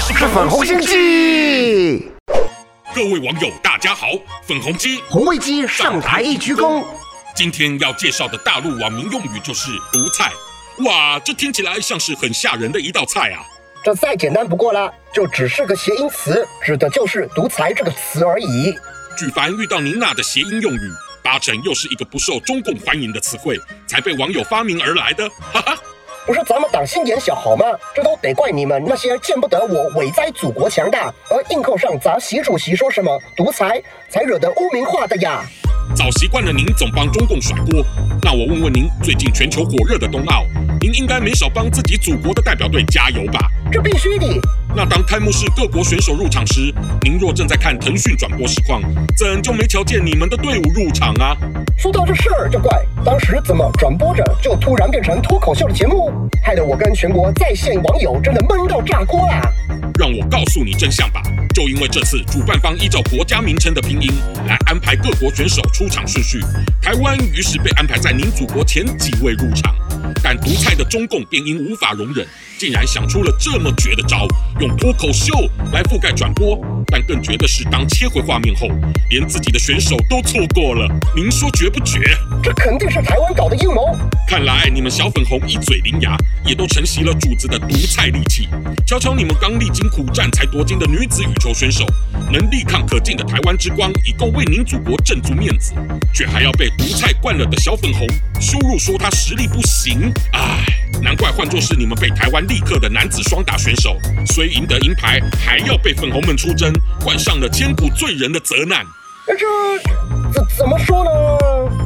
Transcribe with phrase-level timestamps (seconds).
[0.00, 2.10] 是粉红心机。
[2.94, 4.08] 各位网友，大家好，
[4.46, 6.84] 粉红鸡红卫鸡上台一鞠躬。
[7.34, 10.30] 今天要介绍的大陆网民用语就是“毒菜”。
[10.84, 13.42] 哇，这听起来像是很吓人的一道菜啊！
[13.82, 18.74] 这再简单不过了，就只是个谐音词，指的就是“独裁”这个词而已。
[19.16, 25.28] 举凡遇到您那的谐音用语，八成又是一个不受中共欢迎的词汇，才被网友发明而来的。
[25.52, 25.71] 哈哈。
[26.24, 27.66] 不是咱们党心眼小好吗？
[27.94, 35.42] 这都得怪你们那些见不得我伟哉祖国强大，而硬扣上咱习主席说什么独裁，才惹得污名化的呀！
[35.96, 37.84] 早习惯了您总帮中共甩锅，
[38.22, 40.44] 那我问问您，最近全球火热的冬奥，
[40.80, 43.48] 您应该没少帮自己祖国的代表队加油吧？
[43.72, 44.26] 这必须的。
[44.92, 48.82] 那当开幕式各国选手入场时，您若正在看腾讯转播实况，
[49.16, 51.34] 怎就没瞧见你们的队伍入场啊？
[51.78, 59.40] 说到这事儿就怪，当时怎么转播着就突然变成脱口秀的节目，害得我跟全国在线网友真的闷到炸锅啦！
[59.98, 61.22] 让我告诉你真相吧，
[61.54, 64.12] 就因为这次主办方依照国家名称的拼音
[64.46, 66.38] 来安排各国选手出场顺序，
[66.82, 69.74] 台湾于是被安排在您祖国前几位入场，
[70.22, 72.26] 但独裁的中共便因无法容忍，
[72.58, 74.26] 竟然想出了这么绝的招，
[74.60, 75.34] 用脱口秀
[75.72, 76.58] 来覆盖转播。
[76.86, 78.68] 但更绝的是，当切回画面后，
[79.10, 80.88] 连自己的选手都错过了。
[81.16, 82.00] 您说绝不绝？
[82.42, 83.96] 这肯定是台湾搞的阴谋。
[84.32, 86.16] 看来你们小粉红一嘴伶牙，
[86.46, 88.48] 也都承袭了主子的独裁利器。
[88.86, 91.84] 瞧瞧你们刚历经苦战才夺金的女子羽球选手，
[92.32, 95.74] 能力抗可敬的台湾之光，已够为您祖国挣足面子，
[96.14, 98.08] 却还要被独裁惯了的小粉红
[98.40, 100.10] 羞辱，说他实力不行。
[100.32, 100.64] 唉，
[101.02, 106.72] 难怪换作是你们被台湾力克的男子双打选手，虽赢得银牌，还要被粉红们出征。
[107.04, 108.82] 冠上了千古罪人的责难，
[110.32, 111.10] 这怎么说呢？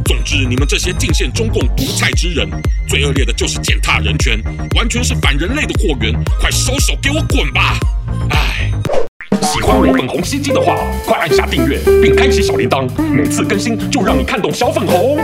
[0.05, 2.49] 总之，你们这些进献中共独裁之人，
[2.89, 4.41] 最恶劣的就是践踏人权，
[4.77, 7.77] 完全是反人类的货源，快收手给我滚吧！
[8.31, 8.71] 哎，
[9.43, 15.19] 喜欢我粉红心机的话，快按下订阅并开启小铃铛，每次更新就让你看懂小粉红。